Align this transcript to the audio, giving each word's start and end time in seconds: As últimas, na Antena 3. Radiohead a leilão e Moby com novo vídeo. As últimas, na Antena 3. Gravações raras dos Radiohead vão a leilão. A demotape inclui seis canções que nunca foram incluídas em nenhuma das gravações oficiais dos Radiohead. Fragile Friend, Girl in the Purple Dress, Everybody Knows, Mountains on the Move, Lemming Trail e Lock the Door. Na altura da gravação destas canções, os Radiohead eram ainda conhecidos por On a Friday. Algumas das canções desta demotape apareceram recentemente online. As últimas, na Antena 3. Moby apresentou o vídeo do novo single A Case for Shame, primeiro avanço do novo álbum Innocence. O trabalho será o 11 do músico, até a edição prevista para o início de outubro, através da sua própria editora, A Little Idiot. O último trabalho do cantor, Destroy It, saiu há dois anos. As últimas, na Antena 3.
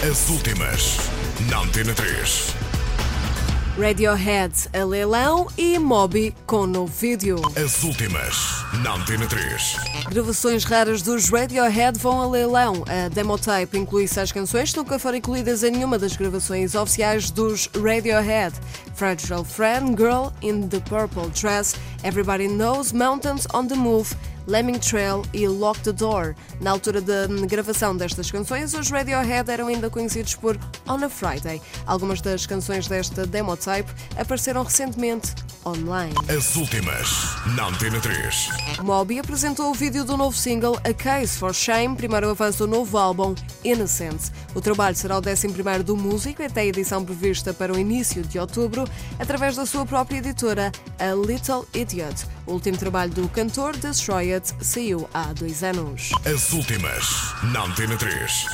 As 0.00 0.28
últimas, 0.28 0.96
na 1.50 1.58
Antena 1.58 1.92
3. 1.92 2.54
Radiohead 3.76 4.54
a 4.72 4.84
leilão 4.84 5.48
e 5.58 5.76
Moby 5.76 6.32
com 6.46 6.66
novo 6.66 6.92
vídeo. 6.92 7.42
As 7.56 7.82
últimas, 7.82 8.36
na 8.82 8.94
Antena 8.94 9.26
3. 9.26 9.76
Gravações 10.08 10.64
raras 10.64 11.02
dos 11.02 11.28
Radiohead 11.28 11.98
vão 11.98 12.20
a 12.20 12.28
leilão. 12.28 12.84
A 12.86 13.08
demotape 13.08 13.76
inclui 13.76 14.06
seis 14.06 14.30
canções 14.30 14.70
que 14.70 14.76
nunca 14.76 15.00
foram 15.00 15.18
incluídas 15.18 15.64
em 15.64 15.72
nenhuma 15.72 15.98
das 15.98 16.16
gravações 16.16 16.76
oficiais 16.76 17.32
dos 17.32 17.68
Radiohead. 17.74 18.54
Fragile 18.98 19.44
Friend, 19.44 19.96
Girl 19.96 20.32
in 20.42 20.68
the 20.70 20.80
Purple 20.80 21.28
Dress, 21.28 21.76
Everybody 22.02 22.48
Knows, 22.48 22.92
Mountains 22.92 23.46
on 23.54 23.68
the 23.68 23.76
Move, 23.76 24.12
Lemming 24.48 24.80
Trail 24.80 25.24
e 25.32 25.46
Lock 25.46 25.80
the 25.84 25.92
Door. 25.92 26.34
Na 26.60 26.72
altura 26.72 27.00
da 27.00 27.28
gravação 27.48 27.96
destas 27.96 28.28
canções, 28.28 28.74
os 28.74 28.90
Radiohead 28.90 29.48
eram 29.52 29.68
ainda 29.68 29.88
conhecidos 29.88 30.34
por 30.34 30.58
On 30.88 31.04
a 31.04 31.08
Friday. 31.08 31.62
Algumas 31.86 32.20
das 32.20 32.44
canções 32.44 32.88
desta 32.88 33.24
demotape 33.24 33.88
apareceram 34.16 34.64
recentemente 34.64 35.32
online. 35.68 36.14
As 36.28 36.56
últimas, 36.56 37.08
na 37.54 37.68
Antena 37.68 38.00
3. 38.00 38.48
Moby 38.82 39.18
apresentou 39.18 39.70
o 39.70 39.74
vídeo 39.74 40.04
do 40.04 40.16
novo 40.16 40.36
single 40.36 40.78
A 40.84 40.92
Case 40.92 41.38
for 41.38 41.54
Shame, 41.54 41.96
primeiro 41.96 42.30
avanço 42.30 42.58
do 42.58 42.66
novo 42.66 42.96
álbum 42.96 43.34
Innocence. 43.64 44.30
O 44.54 44.60
trabalho 44.60 44.96
será 44.96 45.18
o 45.18 45.20
11 45.20 45.82
do 45.84 45.96
músico, 45.96 46.42
até 46.42 46.62
a 46.62 46.66
edição 46.66 47.04
prevista 47.04 47.52
para 47.52 47.72
o 47.72 47.78
início 47.78 48.22
de 48.22 48.38
outubro, 48.38 48.88
através 49.18 49.56
da 49.56 49.66
sua 49.66 49.84
própria 49.84 50.18
editora, 50.18 50.72
A 50.98 51.14
Little 51.14 51.66
Idiot. 51.74 52.26
O 52.46 52.52
último 52.52 52.76
trabalho 52.78 53.12
do 53.12 53.28
cantor, 53.28 53.76
Destroy 53.76 54.34
It, 54.34 54.54
saiu 54.60 55.08
há 55.12 55.32
dois 55.32 55.62
anos. 55.62 56.10
As 56.24 56.52
últimas, 56.52 57.34
na 57.52 57.64
Antena 57.64 57.96
3. 57.96 58.46